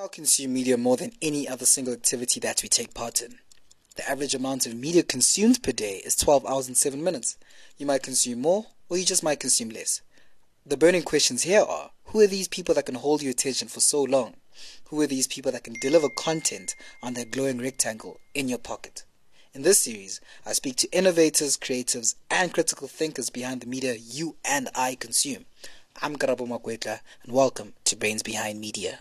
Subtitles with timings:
[0.00, 3.34] now consume media more than any other single activity that we take part in.
[3.96, 7.36] The average amount of media consumed per day is 12 hours and 7 minutes.
[7.76, 10.00] You might consume more, or you just might consume less.
[10.64, 13.80] The burning questions here are who are these people that can hold your attention for
[13.80, 14.36] so long?
[14.88, 19.04] Who are these people that can deliver content on that glowing rectangle in your pocket?
[19.52, 24.36] In this series, I speak to innovators, creatives, and critical thinkers behind the media you
[24.46, 25.44] and I consume.
[26.00, 28.98] I'm Karabo Makwetla, and welcome to Brains Behind Media.